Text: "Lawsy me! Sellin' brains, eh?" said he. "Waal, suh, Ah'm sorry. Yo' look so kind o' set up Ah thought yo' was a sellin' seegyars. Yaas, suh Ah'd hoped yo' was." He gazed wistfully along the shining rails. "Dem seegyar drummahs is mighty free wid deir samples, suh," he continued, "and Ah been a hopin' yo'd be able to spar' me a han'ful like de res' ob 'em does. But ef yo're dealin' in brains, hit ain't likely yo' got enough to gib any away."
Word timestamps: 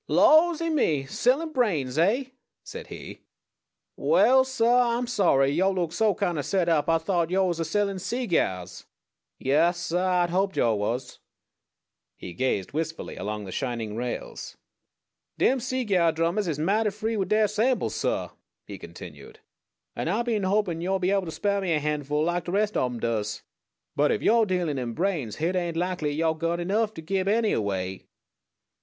"Lawsy 0.09 0.71
me! 0.71 1.05
Sellin' 1.05 1.51
brains, 1.53 1.95
eh?" 1.99 2.23
said 2.63 2.87
he. 2.87 3.21
"Waal, 3.95 4.43
suh, 4.43 4.65
Ah'm 4.97 5.05
sorry. 5.05 5.49
Yo' 5.51 5.69
look 5.69 5.93
so 5.93 6.15
kind 6.15 6.39
o' 6.39 6.41
set 6.41 6.67
up 6.67 6.89
Ah 6.89 6.97
thought 6.97 7.29
yo' 7.29 7.45
was 7.45 7.59
a 7.59 7.63
sellin' 7.65 7.99
seegyars. 7.99 8.85
Yaas, 9.37 9.75
suh 9.77 9.99
Ah'd 9.99 10.31
hoped 10.31 10.57
yo' 10.57 10.73
was." 10.73 11.19
He 12.17 12.33
gazed 12.33 12.71
wistfully 12.71 13.15
along 13.15 13.45
the 13.45 13.51
shining 13.51 13.95
rails. 13.95 14.57
"Dem 15.37 15.59
seegyar 15.59 16.11
drummahs 16.11 16.47
is 16.47 16.57
mighty 16.57 16.89
free 16.89 17.15
wid 17.15 17.29
deir 17.29 17.47
samples, 17.47 17.93
suh," 17.93 18.29
he 18.65 18.79
continued, 18.79 19.39
"and 19.95 20.09
Ah 20.09 20.23
been 20.23 20.43
a 20.45 20.49
hopin' 20.49 20.81
yo'd 20.81 21.03
be 21.03 21.11
able 21.11 21.25
to 21.25 21.31
spar' 21.31 21.61
me 21.61 21.73
a 21.73 21.79
han'ful 21.79 22.23
like 22.23 22.45
de 22.45 22.51
res' 22.51 22.75
ob 22.75 22.93
'em 22.93 22.99
does. 22.99 23.43
But 23.95 24.11
ef 24.11 24.23
yo're 24.23 24.47
dealin' 24.47 24.79
in 24.79 24.93
brains, 24.93 25.35
hit 25.35 25.55
ain't 25.55 25.77
likely 25.77 26.11
yo' 26.11 26.33
got 26.33 26.59
enough 26.59 26.91
to 26.95 27.03
gib 27.03 27.27
any 27.27 27.51
away." 27.51 28.07